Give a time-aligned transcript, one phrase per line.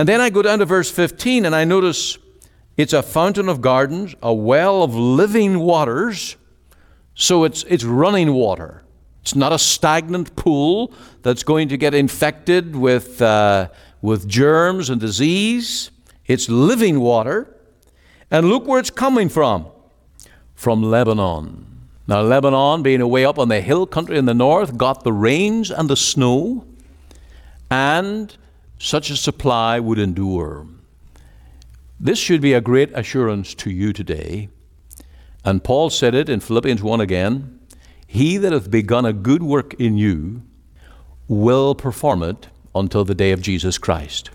[0.00, 2.16] And then I go down to verse 15 and I notice
[2.78, 6.38] it's a fountain of gardens, a well of living waters.
[7.14, 8.82] So it's, it's running water.
[9.20, 13.68] It's not a stagnant pool that's going to get infected with, uh,
[14.00, 15.90] with germs and disease.
[16.24, 17.54] It's living water.
[18.30, 19.66] And look where it's coming from
[20.54, 21.66] from Lebanon.
[22.06, 25.70] Now, Lebanon, being away up on the hill country in the north, got the rains
[25.70, 26.64] and the snow,
[27.70, 28.34] and
[28.82, 30.66] such a supply would endure.
[32.00, 34.48] This should be a great assurance to you today.
[35.44, 37.60] And Paul said it in Philippians 1 again
[38.06, 40.42] He that hath begun a good work in you
[41.28, 44.30] will perform it until the day of Jesus Christ.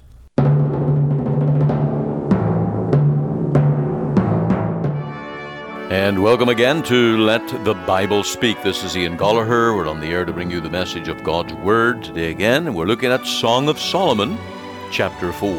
[5.91, 8.59] And welcome again to Let the Bible Speak.
[8.63, 9.75] This is Ian Goligher.
[9.75, 12.73] We're on the air to bring you the message of God's Word today again.
[12.73, 14.35] We're looking at Song of Solomon,
[14.89, 15.51] chapter 4.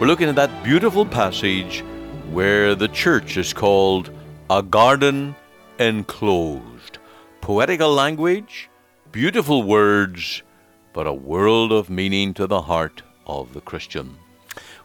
[0.00, 1.84] We're looking at that beautiful passage
[2.32, 4.10] where the church is called
[4.50, 5.36] a garden
[5.78, 6.98] enclosed.
[7.40, 8.68] Poetical language,
[9.12, 10.42] beautiful words,
[10.92, 14.18] but a world of meaning to the heart of the Christian.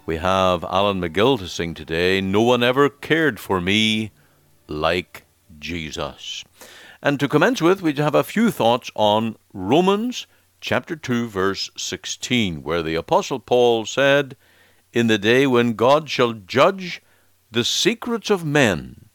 [0.06, 2.22] We have Alan McGill to sing today.
[2.22, 4.12] No one ever cared for me
[4.72, 5.26] like
[5.60, 6.44] Jesus.
[7.02, 10.28] And to commence with, we have a few thoughts on Romans
[10.62, 14.38] chapter 2, verse 16, where the Apostle Paul said,
[14.94, 17.02] In the day when God shall judge
[17.50, 19.10] the secrets of men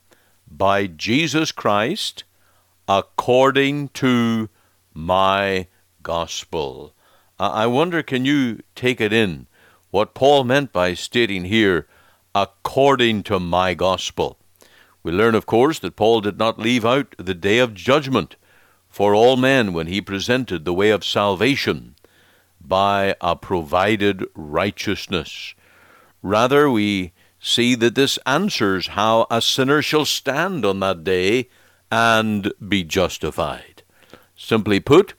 [0.50, 2.24] by Jesus Christ,
[2.88, 4.48] according to
[4.92, 5.68] my
[6.02, 6.92] gospel.
[7.38, 9.46] I wonder, can you take it in
[9.90, 11.86] what Paul meant by stating here,
[12.34, 14.38] according to my gospel?
[15.06, 18.34] We learn, of course, that Paul did not leave out the day of judgment
[18.88, 21.94] for all men when he presented the way of salvation
[22.60, 25.54] by a provided righteousness.
[26.24, 31.50] Rather, we see that this answers how a sinner shall stand on that day
[31.88, 33.84] and be justified.
[34.36, 35.14] Simply put,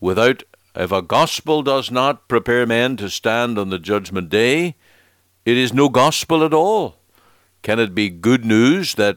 [0.00, 0.42] without
[0.74, 4.74] if a gospel does not prepare men to stand on the judgment day,
[5.44, 6.96] it is no gospel at all.
[7.64, 9.16] Can it be good news that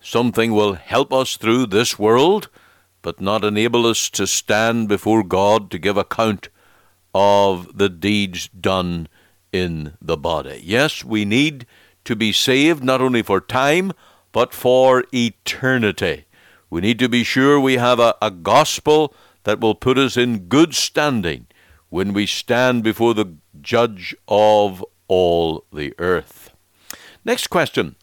[0.00, 2.48] something will help us through this world,
[3.02, 6.50] but not enable us to stand before God to give account
[7.12, 9.08] of the deeds done
[9.52, 10.62] in the body?
[10.62, 11.66] Yes, we need
[12.04, 13.92] to be saved not only for time,
[14.30, 16.26] but for eternity.
[16.70, 20.46] We need to be sure we have a, a gospel that will put us in
[20.46, 21.48] good standing
[21.88, 26.53] when we stand before the judge of all the earth.
[27.26, 27.96] Next question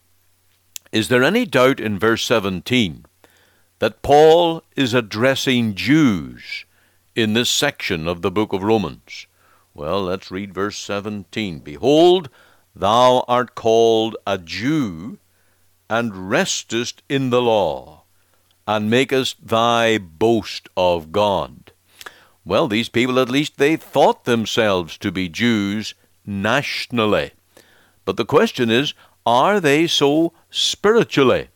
[0.91, 3.05] Is there any doubt in verse 17
[3.77, 6.65] that Paul is addressing Jews
[7.15, 9.27] in this section of the book of Romans?
[9.75, 11.59] Well, let's read verse 17.
[11.59, 12.29] Behold,
[12.75, 15.19] thou art called a Jew,
[15.87, 18.03] and restest in the law,
[18.65, 21.71] and makest thy boast of God.
[22.43, 25.93] Well, these people at least they thought themselves to be Jews
[26.25, 27.31] nationally.
[28.03, 28.93] But the question is,
[29.25, 31.49] are they so spiritually?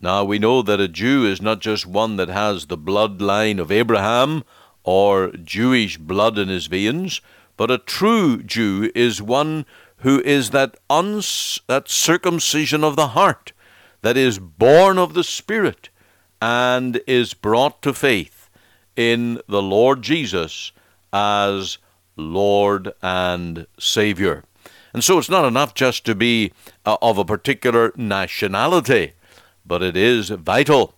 [0.00, 3.72] Now we know that a Jew is not just one that has the bloodline of
[3.72, 4.44] Abraham
[4.84, 7.20] or Jewish blood in his veins,
[7.56, 9.64] but a true Jew is one
[9.98, 13.52] who is that, uns- that circumcision of the heart,
[14.02, 15.88] that is born of the Spirit,
[16.40, 18.50] and is brought to faith
[18.94, 20.72] in the Lord Jesus
[21.12, 21.78] as
[22.16, 24.44] Lord and Savior.
[24.96, 26.52] And so it's not enough just to be
[26.86, 29.12] uh, of a particular nationality,
[29.66, 30.94] but it is vital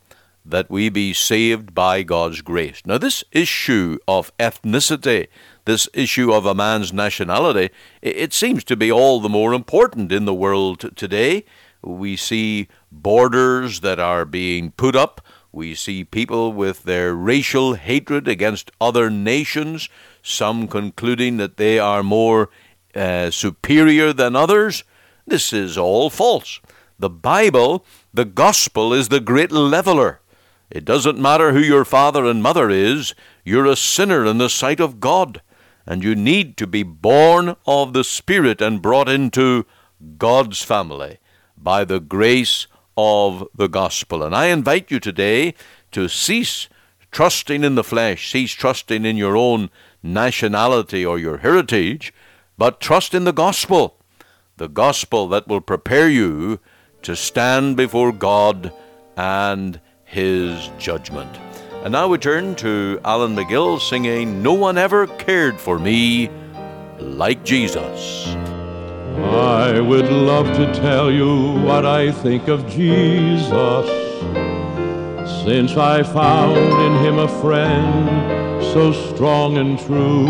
[0.47, 2.81] that we be saved by God's grace.
[2.87, 5.27] Now, this issue of ethnicity,
[5.65, 7.71] this issue of a man's nationality,
[8.01, 11.45] it seems to be all the more important in the world today.
[11.83, 15.21] We see borders that are being put up.
[15.51, 19.89] We see people with their racial hatred against other nations,
[20.23, 22.49] some concluding that they are more
[22.95, 24.85] uh, superior than others.
[25.27, 26.61] This is all false.
[26.99, 30.21] The Bible, the gospel, is the great leveler.
[30.71, 33.15] It doesn't matter who your father and mother is,
[33.45, 35.41] you're a sinner in the sight of God,
[35.87, 39.65] and you need to be born of the Spirit and brought into
[40.19, 41.19] God's family
[41.57, 44.23] by the grace of the gospel.
[44.23, 45.55] And I invite you today
[45.93, 46.69] to cease
[47.11, 49.71] trusting in the flesh, cease trusting in your own
[50.03, 52.13] nationality or your heritage,
[52.59, 53.97] but trust in the gospel,
[54.57, 56.59] the gospel that will prepare you
[57.03, 58.73] to stand before God
[59.17, 61.39] and His judgment.
[61.85, 66.29] And now we turn to Alan McGill singing, No One Ever Cared for Me
[66.99, 68.27] like Jesus.
[68.27, 73.87] I would love to tell you what I think of Jesus,
[75.45, 80.27] since I found in him a friend so strong and true.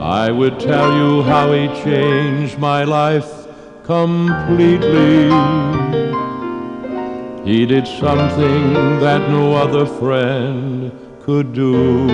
[0.00, 3.30] I would tell you how he changed my life
[3.84, 5.28] completely.
[7.44, 12.06] He did something that no other friend could do.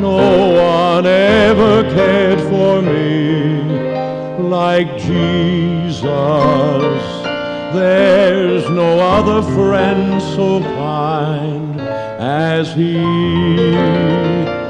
[0.00, 0.54] No
[0.94, 3.60] one ever cared for me
[4.38, 6.02] like Jesus.
[7.74, 14.61] There's no other friend so kind as he.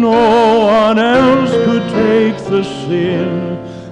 [0.00, 3.28] No one else could take the sin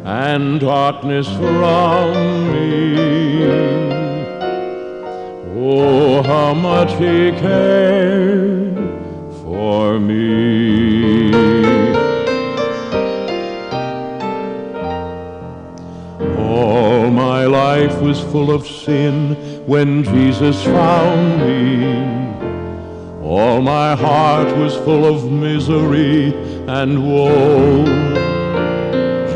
[0.06, 2.14] and darkness from
[2.50, 3.44] me.
[5.54, 8.74] Oh, how much he cared
[9.42, 11.30] for me.
[16.38, 19.34] All my life was full of sin
[19.66, 22.27] when Jesus found me.
[23.28, 26.32] All my heart was full of misery
[26.66, 27.84] and woe.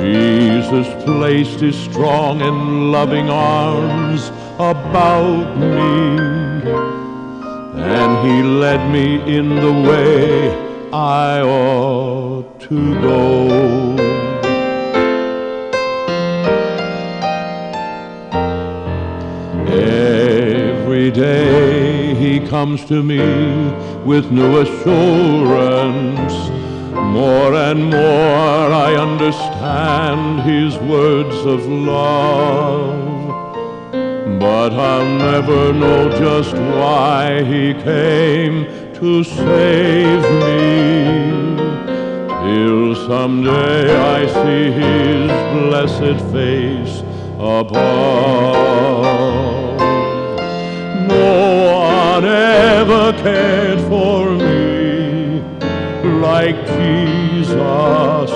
[0.01, 6.17] Jesus placed his strong and loving arms about me,
[7.83, 10.51] and he led me in the way
[10.91, 13.95] I ought to go.
[19.69, 21.92] Every day
[22.49, 23.19] comes to me
[24.05, 26.35] with new assurance.
[26.93, 33.13] More and more I understand his words of love.
[34.41, 38.65] But I'll never know just why he came
[38.95, 41.53] to save me.
[42.45, 47.01] Till someday I see his blessed face
[47.39, 49.12] above.
[52.13, 55.41] One ever cared for me
[56.21, 58.31] like Jesus.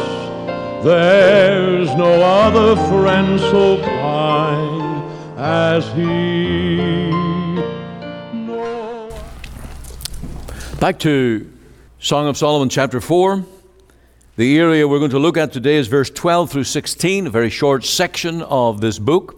[0.83, 7.11] There's no other friend so kind as he.
[8.33, 9.15] No.
[10.81, 11.53] Back to
[11.99, 13.45] Song of Solomon, chapter 4.
[14.37, 17.51] The area we're going to look at today is verse 12 through 16, a very
[17.51, 19.37] short section of this book.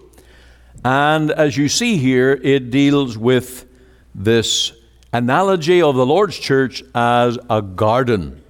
[0.84, 3.67] And as you see here, it deals with
[4.18, 4.72] this
[5.12, 8.42] analogy of the Lord's church as a garden.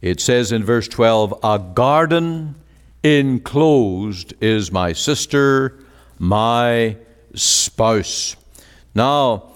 [0.00, 2.56] It says in verse 12, A garden
[3.04, 5.78] enclosed is my sister,
[6.18, 6.96] my
[7.34, 8.36] spouse.
[8.94, 9.52] Now,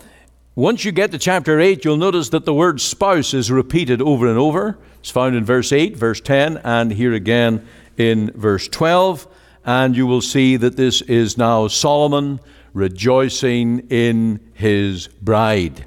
[0.55, 4.29] once you get to chapter 8, you'll notice that the word spouse is repeated over
[4.29, 4.79] and over.
[5.01, 7.67] It's found in verse 8, verse 10, and here again
[7.97, 9.27] in verse 12.
[9.65, 12.41] And you will see that this is now Solomon
[12.77, 15.87] rejoicing in his bride.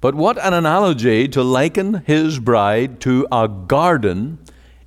[0.00, 4.38] But what an analogy to liken his bride to a garden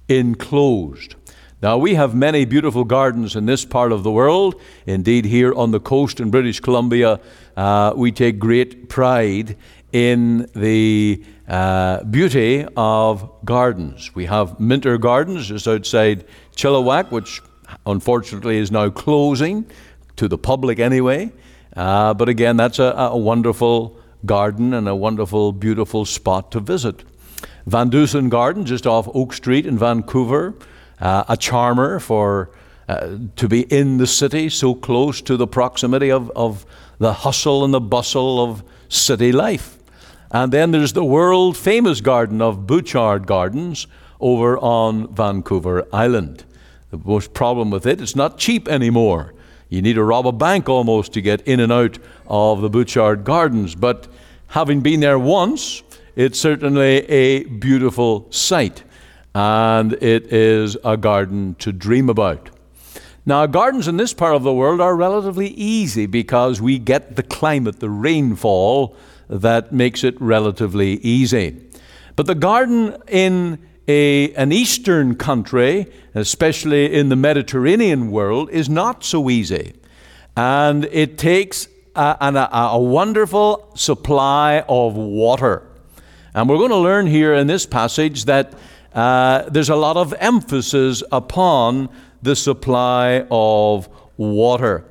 [0.08, 1.16] enclosed.
[1.62, 4.60] Now, we have many beautiful gardens in this part of the world.
[4.86, 7.20] Indeed, here on the coast in British Columbia,
[7.58, 9.58] uh, we take great pride
[9.92, 14.16] in the uh, beauty of gardens.
[14.16, 16.24] We have Minter Gardens just outside
[16.56, 17.42] Chilliwack, which
[17.86, 19.66] unfortunately is now closing
[20.16, 21.32] to the public anyway.
[21.76, 27.04] Uh, but again, that's a, a, wonderful garden and a wonderful, beautiful spot to visit.
[27.66, 30.54] Van Dusen Garden, just off Oak Street in Vancouver,
[31.00, 32.50] uh, a charmer for
[32.90, 36.66] uh, to be in the city, so close to the proximity of, of
[36.98, 39.78] the hustle and the bustle of city life.
[40.32, 43.88] And then there's the world famous garden of Butchart Gardens
[44.20, 46.44] over on Vancouver Island.
[46.90, 49.34] The most problem with it, it's not cheap anymore.
[49.72, 51.98] You need to rob a bank almost to get in and out
[52.28, 53.74] of the Butchart Gardens.
[53.74, 54.10] But
[54.48, 55.82] having been there once,
[56.18, 58.84] it's certainly a beautiful sight.
[59.34, 62.50] And it is a garden to dream about.
[63.26, 67.24] Now, gardens in this part of the world are relatively easy because we get the
[67.24, 68.94] climate, the rainfall,
[69.30, 71.56] that makes it relatively easy.
[72.18, 79.04] But the garden in a, an eastern country, especially in the Mediterranean world, is not
[79.04, 79.74] so easy.
[80.38, 85.68] And it takes a, a, a wonderful supply of water.
[86.34, 88.54] And we're going to learn here in this passage that
[88.94, 91.90] uh, there's a lot of emphasis upon
[92.22, 94.86] the supply of water.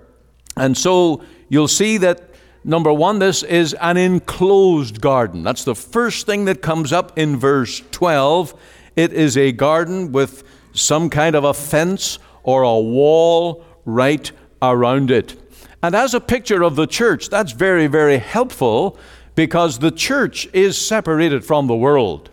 [0.57, 5.43] And so you'll see that number one, this is an enclosed garden.
[5.43, 8.55] That's the first thing that comes up in verse 12
[9.01, 14.31] it is a garden with some kind of a fence or a wall right
[14.61, 15.37] around it.
[15.83, 18.99] And as a picture of the church, that's very, very helpful
[19.35, 22.29] because the church is separated from the world.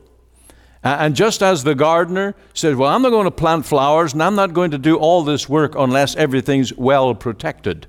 [0.83, 4.35] And just as the gardener says, Well, I'm not going to plant flowers and I'm
[4.35, 7.87] not going to do all this work unless everything's well protected.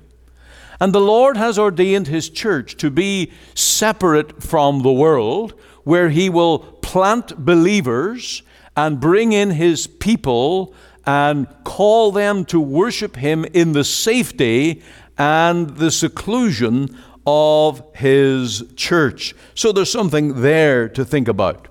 [0.79, 6.29] And the Lord has ordained His church to be separate from the world, where He
[6.29, 8.41] will plant believers
[8.79, 10.73] and bring in His people
[11.05, 14.81] and call them to worship Him in the safety
[15.17, 19.35] and the seclusion of His church.
[19.53, 21.67] So there's something there to think about.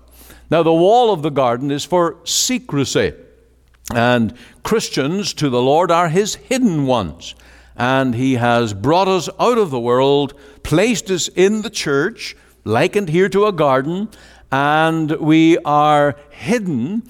[0.51, 3.15] Now, the wall of the garden is for secrecy,
[3.95, 7.35] and Christians to the Lord are His hidden ones.
[7.75, 13.09] And He has brought us out of the world, placed us in the church, likened
[13.09, 14.09] here to a garden,
[14.51, 17.03] and we are hidden,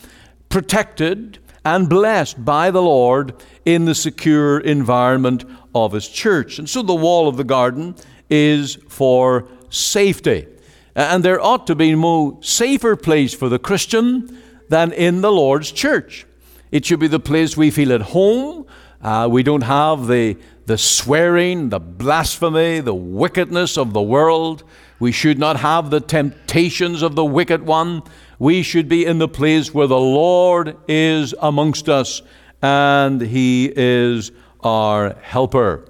[0.48, 6.58] protected, and blessed by the Lord in the secure environment of His church.
[6.58, 7.94] And so the wall of the garden
[8.30, 10.46] is for safety.
[10.94, 15.70] And there ought to be no safer place for the Christian than in the Lord's
[15.70, 16.26] church.
[16.70, 18.66] It should be the place we feel at home.
[19.00, 24.64] Uh, we don't have the, the swearing, the blasphemy, the wickedness of the world.
[24.98, 28.02] We should not have the temptations of the wicked one.
[28.38, 32.22] We should be in the place where the Lord is amongst us
[32.62, 35.84] and He is our helper.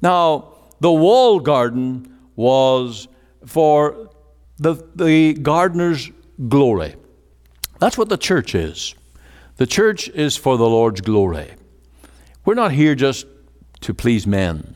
[0.00, 3.08] Now, the wall garden was
[3.46, 4.10] for
[4.56, 6.10] the, the gardener's
[6.48, 6.96] glory.
[7.78, 8.94] That's what the church is.
[9.56, 11.52] The church is for the Lord's glory.
[12.44, 13.26] We're not here just
[13.82, 14.74] to please men.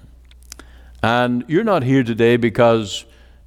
[1.02, 3.04] And you're not here today because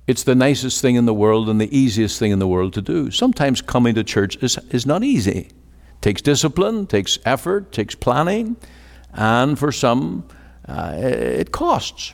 [0.08, 2.82] it's the nicest thing in the world and the easiest thing in the world to
[2.82, 3.12] do.
[3.12, 5.40] Sometimes coming to church is, is not easy.
[5.40, 8.58] It takes discipline, takes effort, takes planning,
[9.14, 10.28] and for some,
[10.68, 12.14] uh, it costs.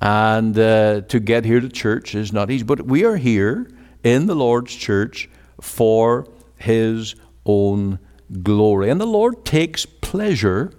[0.00, 2.64] And uh, to get here to church is not easy.
[2.64, 3.68] But we are here
[4.04, 5.28] in the Lord's church
[5.60, 7.98] for His own
[8.42, 8.90] glory.
[8.90, 10.72] And the Lord takes pleasure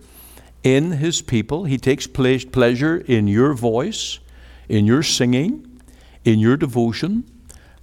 [0.63, 1.65] in His people.
[1.65, 4.19] He takes pleasure in your voice,
[4.69, 5.68] in your singing,
[6.25, 7.23] in your devotion,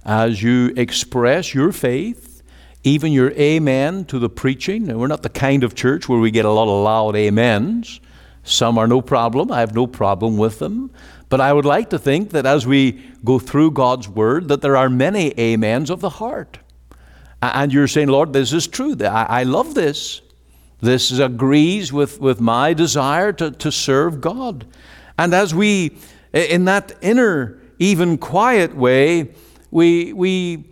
[0.05, 2.41] as you express your faith,
[2.83, 4.85] even your amen to the preaching.
[4.85, 7.99] Now, we're not the kind of church where we get a lot of loud amens.
[8.43, 9.51] Some are no problem.
[9.51, 10.91] I have no problem with them.
[11.29, 14.77] But I would like to think that as we go through God's Word, that there
[14.77, 16.59] are many amens of the heart.
[17.41, 18.95] And you're saying, Lord, this is true.
[19.03, 20.21] I, love this.
[20.79, 24.65] This agrees with, with my desire to, to serve God.
[25.19, 25.97] And as we,
[26.33, 29.33] in that inner, even quiet way,
[29.71, 30.65] we, we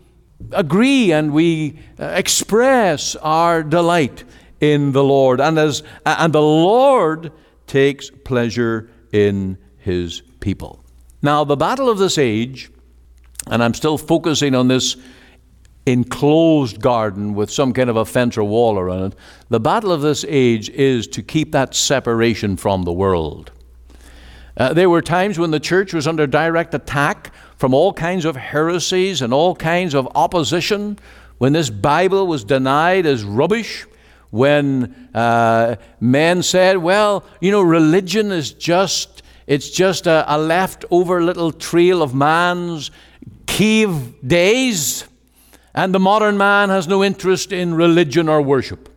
[0.52, 4.24] agree and we uh, express our delight
[4.60, 5.40] in the Lord.
[5.42, 7.32] And, as, and the Lord
[7.68, 10.84] takes pleasure in his people.
[11.22, 12.70] Now, the battle of this age,
[13.48, 14.98] and I'm still focusing on this
[15.86, 19.20] enclosed garden with some kind of a fence or wall around it,
[19.50, 23.52] the battle of this age is to keep that separation from the world.
[24.58, 28.36] Uh, there were times when the church was under direct attack from all kinds of
[28.36, 30.98] heresies and all kinds of opposition,
[31.38, 33.86] when this Bible was denied as rubbish,
[34.32, 41.22] when uh, men said, well, you know, religion is just it's just a, a leftover
[41.24, 42.90] little trail of man's
[43.46, 45.06] cave days,
[45.74, 48.90] and the modern man has no interest in religion or worship.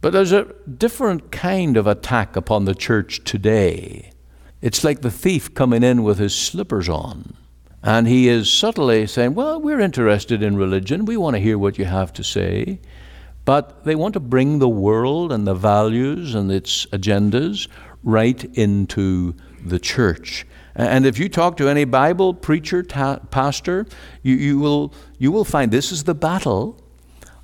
[0.00, 4.12] But there's a different kind of attack upon the church today.
[4.60, 7.34] It's like the thief coming in with his slippers on.
[7.82, 11.06] And he is subtly saying, Well, we're interested in religion.
[11.06, 12.80] We want to hear what you have to say.
[13.46, 17.68] But they want to bring the world and the values and its agendas
[18.04, 20.46] right into the church.
[20.74, 23.86] And if you talk to any Bible preacher, ta- pastor,
[24.22, 26.80] you, you, will, you will find this is the battle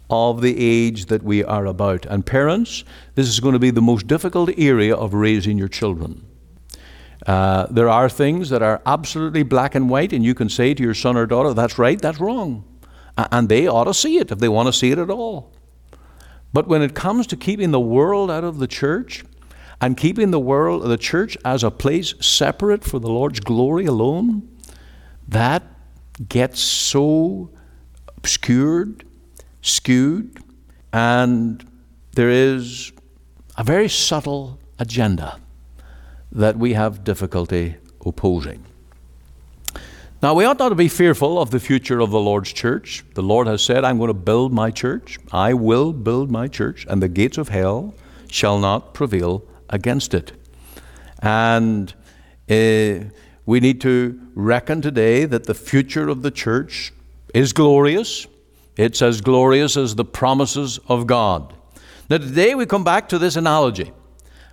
[0.09, 2.07] of the age that we are about.
[2.07, 6.25] And parents, this is going to be the most difficult area of raising your children.
[7.25, 10.83] Uh, there are things that are absolutely black and white, and you can say to
[10.83, 12.65] your son or daughter, that's right, that's wrong.
[13.17, 15.53] And they ought to see it if they want to see it at all.
[16.53, 19.25] But when it comes to keeping the world out of the church,
[19.81, 24.49] and keeping the world, the church, as a place separate for the Lord's glory alone,
[25.29, 25.63] that
[26.29, 27.51] gets so
[28.17, 29.05] obscured,
[29.61, 30.43] skewed,
[30.93, 31.67] and
[32.13, 32.93] there is
[33.59, 35.39] a very subtle agenda
[36.33, 38.65] that we have difficulty opposing.
[40.23, 43.05] Now, we ought not to be fearful of the future of the Lord's church.
[43.15, 45.19] The Lord has said, I'm going to build my church.
[45.31, 47.95] I will build my church, and the gates of hell
[48.31, 50.33] shall not prevail against it.
[51.21, 51.93] And
[52.49, 53.11] uh,
[53.45, 56.93] we need to reckon today that the future of the church
[57.35, 58.27] is glorious.
[58.77, 61.53] It's as glorious as the promises of God.
[62.09, 63.93] Now, today we come back to this analogy.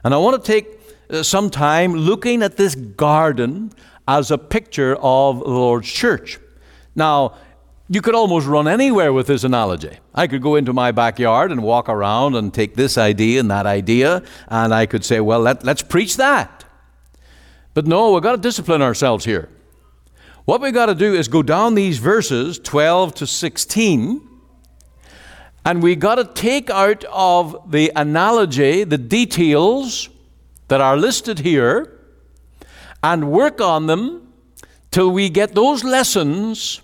[0.03, 0.82] And I want to take
[1.13, 3.71] Uh, some time looking at this garden
[4.07, 6.39] as a picture of the Lord's church.
[6.95, 7.35] Now,
[7.87, 9.99] you could almost run anywhere with this analogy.
[10.15, 13.67] I could go into my backyard and walk around and take this idea and that
[13.67, 16.65] idea, and I could say, well, let, let's preach that.
[17.75, 19.49] But no, we've got to discipline ourselves here.
[20.45, 24.29] What we've got to do is go down these verses, 12 to 16,
[25.63, 30.09] and we've got to take out of the analogy the details
[30.73, 31.99] that are listed here
[33.03, 34.33] and work on them
[34.89, 36.81] till we get those lessons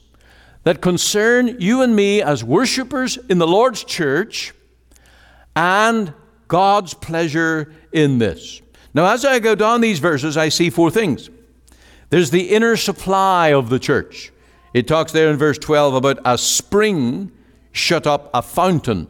[0.63, 4.53] that concern you and me as worshippers in the Lord's church
[5.55, 6.13] and
[6.47, 8.61] God's pleasure in this.
[8.93, 11.31] Now, as I go down these verses, I see four things.
[12.11, 14.31] There's the inner supply of the church.
[14.71, 17.31] It talks there in verse 12 about a spring
[17.71, 19.07] shut up, a fountain.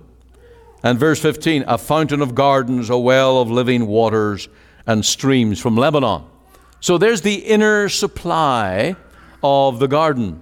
[0.82, 4.48] And verse 15, a fountain of gardens, a well of living waters
[4.90, 6.24] and streams from Lebanon.
[6.80, 8.96] So there's the inner supply
[9.44, 10.42] of the garden.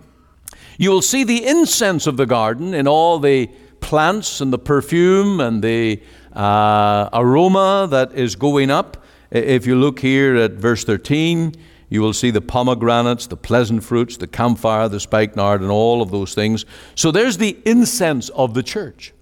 [0.77, 3.49] You will see the incense of the garden in all the
[3.81, 6.01] plants and the perfume and the
[6.31, 9.03] uh, aroma that is going up.
[9.31, 11.53] If you look here at verse 13,
[11.89, 16.09] you will see the pomegranates, the pleasant fruits, the camphire, the spikenard, and all of
[16.09, 16.65] those things.
[16.95, 19.13] So there's the incense of the church.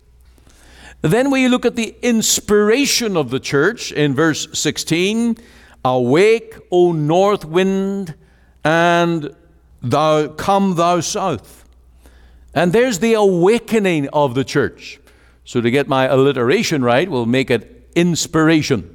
[1.06, 5.38] Then we look at the inspiration of the church in verse 16
[5.84, 8.16] Awake, O north wind,
[8.64, 9.36] and
[9.84, 11.64] thou come thou south.
[12.56, 15.00] And there's the awakening of the church.
[15.44, 18.90] So to get my alliteration right, we'll make it inspiration.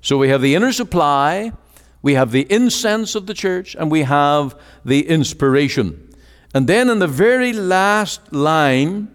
[0.00, 1.52] So we have the inner supply,
[2.00, 6.08] we have the incense of the church, and we have the inspiration.
[6.54, 9.08] And then in the very last line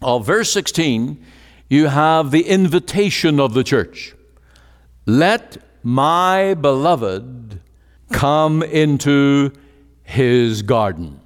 [0.00, 1.20] of verse 16,
[1.68, 4.14] you have the invitation of the church.
[5.06, 7.60] Let my beloved
[8.12, 9.52] come into
[10.02, 11.20] his garden.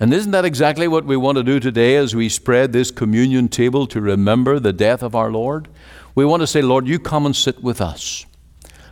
[0.00, 3.48] And isn't that exactly what we want to do today as we spread this communion
[3.48, 5.68] table to remember the death of our Lord?
[6.14, 8.26] We want to say, Lord, you come and sit with us.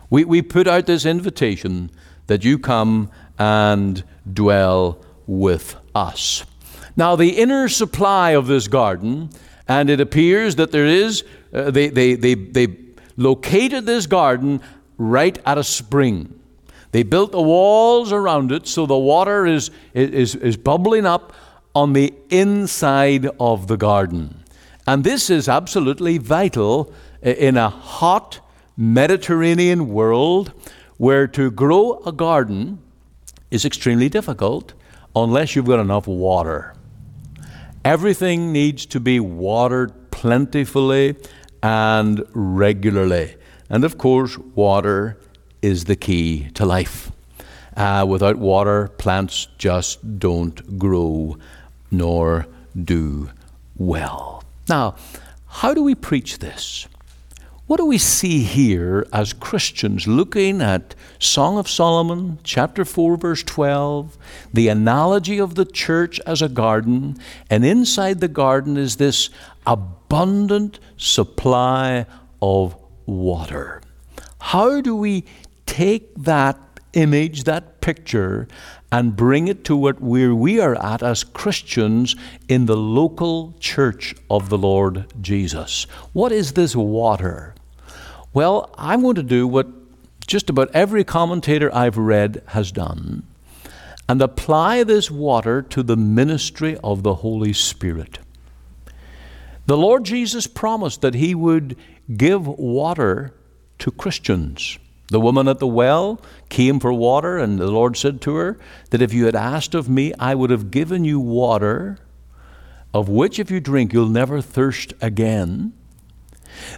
[0.08, 1.90] We, we put out this invitation
[2.28, 6.44] that you come and dwell with us.
[6.96, 9.30] Now, the inner supply of this garden,
[9.70, 11.22] and it appears that there is,
[11.54, 12.66] uh, they, they, they, they
[13.16, 14.60] located this garden
[14.98, 16.40] right at a spring.
[16.90, 21.32] They built the walls around it so the water is, is, is bubbling up
[21.72, 24.42] on the inside of the garden.
[24.88, 28.40] And this is absolutely vital in a hot
[28.76, 30.52] Mediterranean world
[30.96, 32.80] where to grow a garden
[33.52, 34.72] is extremely difficult
[35.14, 36.74] unless you've got enough water.
[37.84, 41.16] Everything needs to be watered plentifully
[41.62, 43.36] and regularly.
[43.70, 45.18] And of course, water
[45.62, 47.10] is the key to life.
[47.76, 51.38] Uh, without water, plants just don't grow
[51.90, 53.30] nor do
[53.76, 54.44] well.
[54.68, 54.96] Now,
[55.46, 56.86] how do we preach this?
[57.70, 63.44] What do we see here as Christians looking at Song of Solomon, chapter 4, verse
[63.44, 64.18] 12,
[64.52, 67.16] the analogy of the church as a garden,
[67.48, 69.30] and inside the garden is this
[69.68, 72.06] abundant supply
[72.42, 72.74] of
[73.06, 73.82] water.
[74.40, 75.24] How do we
[75.64, 76.58] take that
[76.92, 78.48] image, that picture,
[78.90, 82.16] and bring it to what where we are at as Christians
[82.48, 85.84] in the local church of the Lord Jesus?
[86.12, 87.54] What is this water?
[88.32, 89.66] Well, I'm going to do what
[90.26, 93.24] just about every commentator I've read has done
[94.08, 98.20] and apply this water to the ministry of the Holy Spirit.
[99.66, 101.76] The Lord Jesus promised that He would
[102.16, 103.34] give water
[103.80, 104.78] to Christians.
[105.08, 108.58] The woman at the well came for water, and the Lord said to her
[108.90, 111.98] that if you had asked of me, I would have given you water,
[112.94, 115.72] of which if you drink, you'll never thirst again.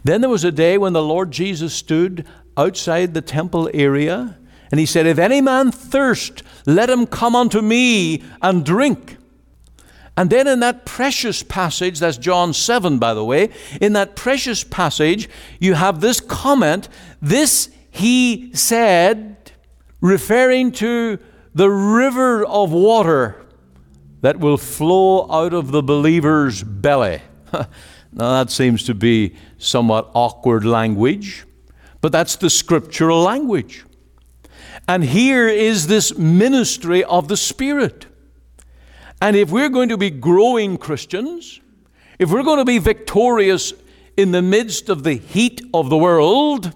[0.05, 4.39] Then there was a day when the Lord Jesus stood outside the temple area,
[4.71, 9.19] and he said, If any man thirst, let him come unto me and drink.
[10.17, 14.63] And then in that precious passage, that's John 7, by the way, in that precious
[14.63, 16.89] passage, you have this comment
[17.21, 19.53] This he said,
[20.01, 21.19] referring to
[21.55, 23.45] the river of water
[24.23, 27.21] that will flow out of the believer's belly.
[27.53, 27.67] now,
[28.13, 31.47] that seems to be somewhat awkward language,
[32.01, 33.85] but that's the scriptural language.
[34.89, 38.07] And here is this ministry of the Spirit.
[39.21, 41.61] And if we're going to be growing Christians,
[42.19, 43.73] if we're going to be victorious
[44.17, 46.75] in the midst of the heat of the world,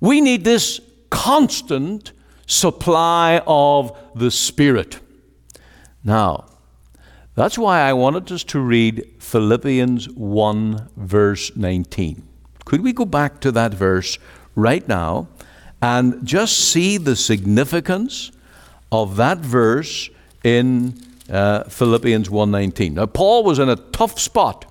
[0.00, 2.12] we need this constant
[2.46, 4.98] supply of the Spirit.
[6.02, 6.46] Now,
[7.36, 12.26] that's why I wanted us to read Philippians 1, verse 19.
[12.64, 14.18] Could we go back to that verse
[14.56, 15.28] right now
[15.80, 18.32] and just see the significance
[18.90, 20.10] of that verse
[20.42, 22.94] in uh, Philippians 1:19.
[22.94, 24.64] Now Paul was in a tough spot.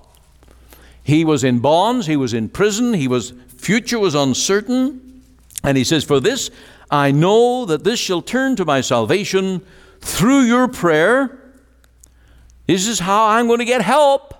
[1.02, 5.22] He was in bonds, he was in prison, he was future was uncertain,
[5.62, 6.50] and he says, "For this
[6.90, 9.62] I know that this shall turn to my salvation
[10.00, 11.35] through your prayer."
[12.66, 14.34] This is how I'm going to get help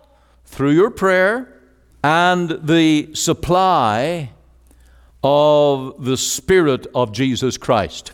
[0.47, 1.61] through your prayer
[2.03, 4.31] and the supply
[5.23, 8.13] of the Spirit of Jesus Christ.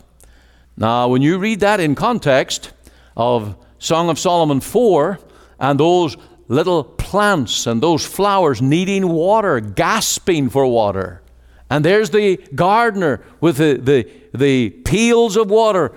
[0.77, 2.73] Now, when you read that in context
[3.17, 5.19] of Song of Solomon 4
[5.59, 6.15] and those
[6.47, 11.23] little plants and those flowers needing water, gasping for water,
[11.71, 15.91] and there's the gardener with the, the, the peels of water,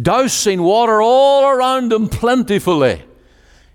[0.00, 3.02] dousing water all around them plentifully.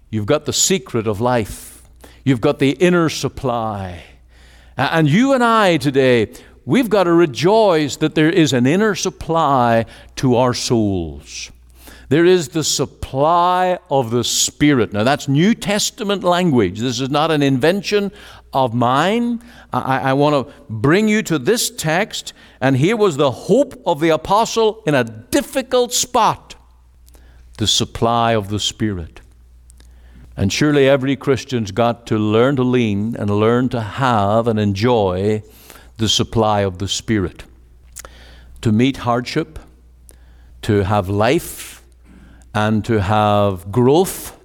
[0.10, 1.84] You've got the secret of life.
[2.24, 4.04] You've got the inner supply.
[4.78, 6.32] And you and I today,
[6.66, 11.52] we've got to rejoice that there is an inner supply to our souls.
[12.10, 14.94] There is the supply of the Spirit.
[14.94, 16.80] Now, that's New Testament language.
[16.80, 18.12] This is not an invention
[18.52, 19.44] of mine.
[19.72, 24.00] I, I want to bring you to this text, and here was the hope of
[24.00, 26.56] the apostle in a difficult spot
[27.58, 29.19] the supply of the Spirit.
[30.40, 35.44] And surely every Christian's got to learn to lean and learn to have and enjoy
[35.98, 37.44] the supply of the Spirit.
[38.62, 39.60] To meet hardship,
[40.62, 41.84] to have life,
[42.56, 44.40] and to have growth.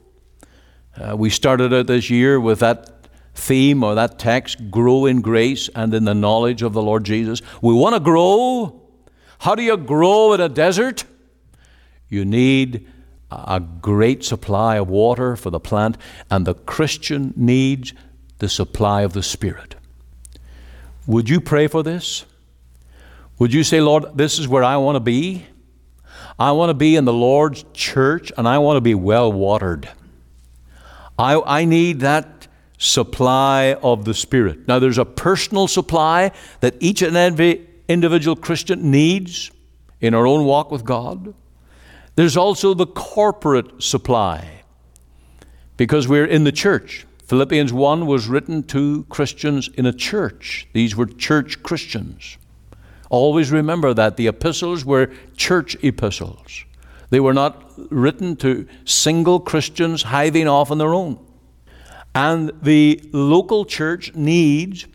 [0.97, 5.71] Uh, we started out this year with that theme or that text grow in grace
[5.77, 7.41] and in the knowledge of the Lord Jesus.
[7.63, 8.83] We want to grow.
[9.39, 11.05] How do you grow in a desert?
[12.09, 12.89] You need
[13.47, 15.97] a great supply of water for the plant,
[16.31, 17.93] and the Christian needs
[18.39, 19.75] the supply of the Spirit.
[21.07, 22.25] Would you pray for this?
[23.39, 25.47] Would you say, Lord, this is where I want to be?
[26.39, 29.89] I want to be in the Lord's church and I want to be well watered.
[31.19, 34.67] I, I need that supply of the Spirit.
[34.67, 39.51] Now, there's a personal supply that each and every individual Christian needs
[40.01, 41.35] in our own walk with God.
[42.17, 44.63] There's also the corporate supply
[45.77, 47.07] because we're in the church.
[47.27, 50.69] Philippians 1 was written to Christians in a church.
[50.73, 52.37] These were church Christians.
[53.11, 56.65] Always remember that the epistles were church epistles.
[57.11, 61.19] They were not written to single Christians hiving off on their own.
[62.15, 64.87] And the local church needs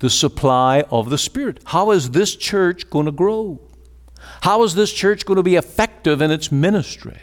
[0.00, 1.60] the supply of the Spirit.
[1.66, 3.60] How is this church going to grow?
[4.42, 7.18] How is this church going to be effective in its ministry?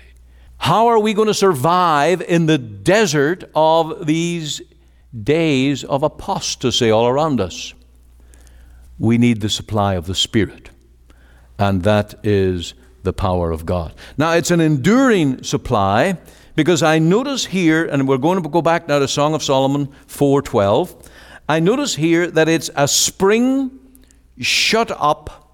[0.58, 4.62] How are we going to survive in the desert of these
[5.24, 7.74] days of apostasy all around us?
[8.98, 10.70] We need the supply of the Spirit,
[11.60, 13.94] and that is the power of God.
[14.18, 16.18] Now, it's an enduring supply
[16.56, 19.88] because I notice here, and we're going to go back now to Song of Solomon
[20.08, 20.96] 4:12.
[21.48, 23.72] I notice here that it's a spring
[24.40, 25.45] shut up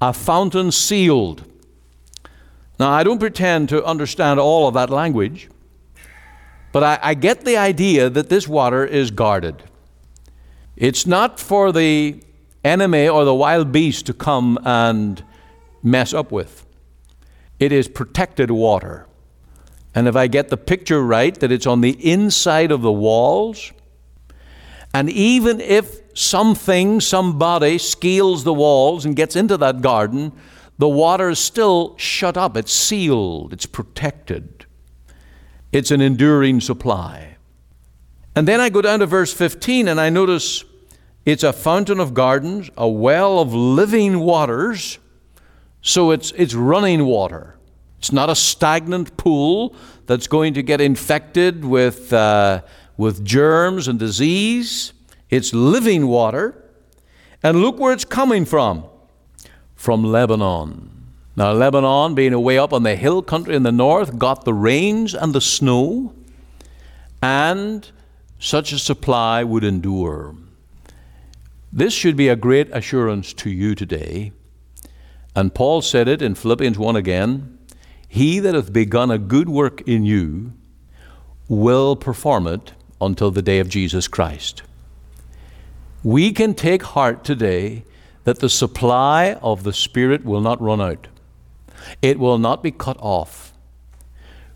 [0.00, 1.44] a fountain sealed.
[2.78, 5.50] Now, I don't pretend to understand all of that language,
[6.72, 9.62] but I, I, get the idea that this water is guarded.
[10.76, 12.22] It's not for the
[12.64, 15.22] enemy or the wild beast to come and
[15.82, 16.64] mess up with.
[17.58, 19.06] It is protected water.
[19.94, 23.72] And if I get the picture right, that it's on the inside of the walls,
[24.94, 30.32] and even if something, somebody scales the walls and gets into that garden,
[30.78, 32.56] the water is still shut up.
[32.56, 34.66] It's sealed, it's protected,
[35.72, 37.36] it's an enduring supply.
[38.34, 40.64] And then I go down to verse 15 and I notice
[41.26, 44.98] it's a fountain of gardens, a well of living waters.
[45.82, 47.56] So it's, it's running water.
[47.98, 49.74] It's not a stagnant pool
[50.06, 52.62] that's going to get infected with, uh,
[52.96, 54.94] with germs and disease.
[55.30, 56.56] It's living water.
[57.42, 58.84] And look where it's coming from
[59.74, 60.90] from Lebanon.
[61.36, 65.14] Now, Lebanon, being away up on the hill country in the north, got the rains
[65.14, 66.12] and the snow,
[67.22, 67.90] and
[68.38, 70.34] such a supply would endure.
[71.72, 74.32] This should be a great assurance to you today.
[75.34, 77.58] And Paul said it in Philippians 1 again
[78.08, 80.52] He that hath begun a good work in you
[81.48, 84.62] will perform it until the day of Jesus Christ.
[86.02, 87.84] We can take heart today
[88.24, 91.08] that the supply of the Spirit will not run out,
[92.00, 93.52] it will not be cut off.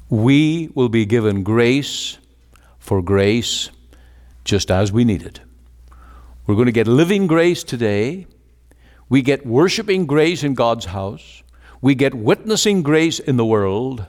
[0.09, 2.19] We will be given grace
[2.79, 3.71] for grace
[4.45, 5.41] just as we need it.
[6.47, 8.27] We're going to get living grace today.
[9.09, 11.43] We get worshiping grace in God's house.
[11.81, 14.07] We get witnessing grace in the world.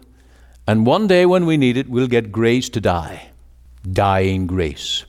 [0.67, 3.29] And one day when we need it, we'll get grace to die.
[3.89, 5.05] Dying grace.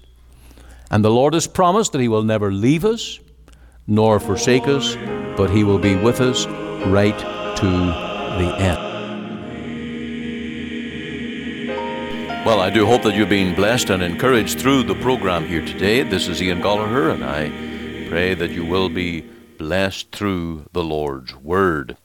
[0.97, 3.21] And the Lord has promised that He will never leave us
[3.87, 4.97] nor forsake us,
[5.37, 6.47] but He will be with us
[6.87, 7.19] right
[7.59, 7.67] to
[8.41, 8.79] the end.
[12.47, 16.03] Well, I do hope that you've been blessed and encouraged through the program here today.
[16.03, 17.51] This is Ian Goligher, and I
[18.09, 19.21] pray that you will be
[19.59, 21.99] blessed through the Lord's Word.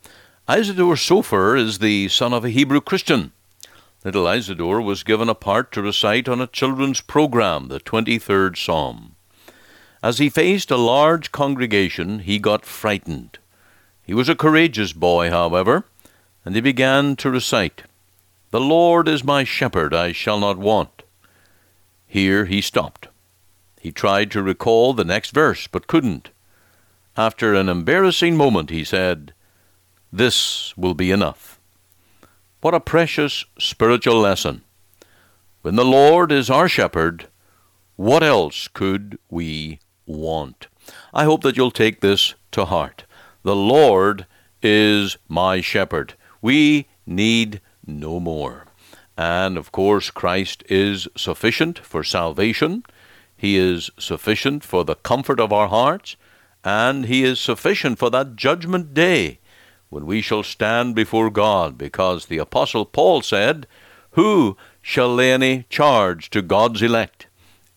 [0.49, 3.31] Isidore Sofer is the son of a Hebrew Christian.
[4.03, 9.15] Little Isidore was given a part to recite on a children's program, the 23rd Psalm.
[10.01, 13.37] As he faced a large congregation, he got frightened.
[14.01, 15.85] He was a courageous boy, however,
[16.43, 17.83] and he began to recite.
[18.49, 21.03] The Lord is my shepherd, I shall not want.
[22.07, 23.07] Here he stopped.
[23.79, 26.31] He tried to recall the next verse, but couldn't.
[27.15, 29.33] After an embarrassing moment, he said,
[30.11, 31.50] This will be enough.
[32.61, 34.61] What a precious spiritual lesson.
[35.63, 37.27] When the Lord is our shepherd,
[37.95, 40.67] what else could we want?
[41.11, 43.05] I hope that you'll take this to heart.
[43.41, 44.27] The Lord
[44.61, 46.13] is my shepherd.
[46.39, 48.67] We need no more.
[49.17, 52.83] And of course, Christ is sufficient for salvation.
[53.35, 56.15] He is sufficient for the comfort of our hearts.
[56.63, 59.39] And He is sufficient for that judgment day
[59.91, 63.67] when we shall stand before God, because the Apostle Paul said,
[64.11, 67.27] Who shall lay any charge to God's elect?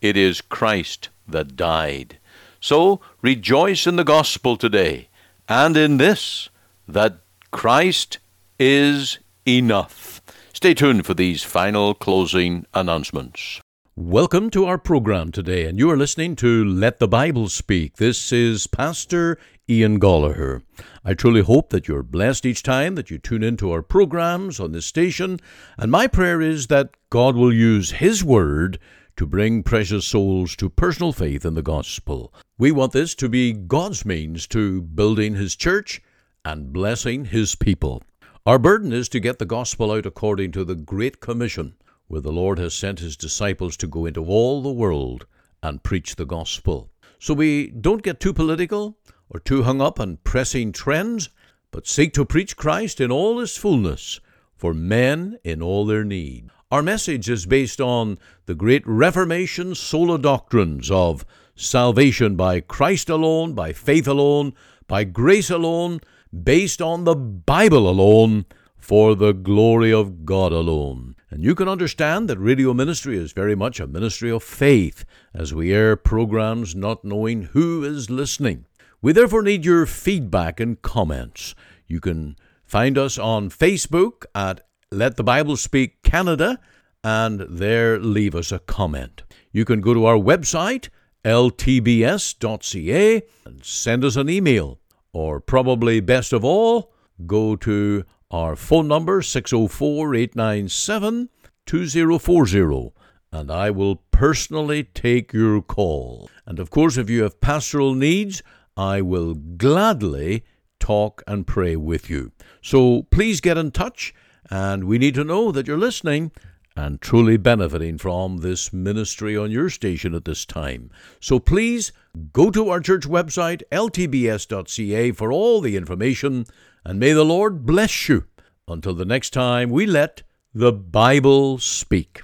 [0.01, 2.17] It is Christ that died.
[2.61, 5.09] So rejoice in the gospel today,
[5.49, 6.49] and in this,
[6.87, 7.17] that
[7.51, 8.19] Christ
[8.57, 10.21] is enough.
[10.53, 13.59] Stay tuned for these final closing announcements.
[13.97, 17.97] Welcome to our program today, and you are listening to Let the Bible Speak.
[17.97, 20.61] This is Pastor Ian Goligher.
[21.03, 24.71] I truly hope that you're blessed each time that you tune into our programs on
[24.71, 25.39] this station,
[25.77, 28.77] and my prayer is that God will use His Word
[29.17, 32.31] to bring precious souls to personal faith in the gospel.
[32.59, 36.01] We want this to be God's means to building His church
[36.43, 38.03] and blessing His people.
[38.45, 41.73] Our burden is to get the gospel out according to the Great Commission,
[42.07, 45.25] where the Lord has sent his disciples to go into all the world
[45.63, 46.91] and preach the gospel.
[47.17, 51.29] So we don't get too political or too hung up on pressing trends,
[51.71, 54.19] but seek to preach Christ in all his fullness
[54.55, 56.49] for men in all their need.
[56.71, 63.53] Our message is based on the great Reformation sola doctrines of salvation by Christ alone,
[63.53, 64.53] by faith alone,
[64.87, 66.01] by grace alone,
[66.43, 68.45] based on the Bible alone,
[68.77, 71.15] for the glory of God alone.
[71.31, 75.53] And you can understand that radio ministry is very much a ministry of faith as
[75.53, 78.65] we air programs not knowing who is listening.
[79.05, 81.53] We therefore need your feedback and comments.
[81.85, 86.59] You can find us on Facebook at Let the Bible Speak Canada
[87.03, 89.21] and there leave us a comment.
[89.51, 90.89] You can go to our website,
[91.23, 94.79] ltbs.ca, and send us an email
[95.13, 96.91] or probably best of all,
[97.27, 101.29] go to our phone number 604 897
[101.67, 102.91] 2040
[103.31, 106.27] and I will personally take your call.
[106.47, 108.41] And of course, if you have pastoral needs,
[108.77, 110.43] I will gladly
[110.79, 112.31] talk and pray with you.
[112.61, 114.13] So please get in touch,
[114.49, 116.31] and we need to know that you're listening
[116.75, 120.91] and truly benefiting from this ministry on your station at this time.
[121.21, 121.93] So please
[122.33, 126.45] go to our church website, ltbs.ca, for all the information,
[126.83, 128.25] and may the Lord bless you
[128.67, 132.23] until the next time we let the Bible speak.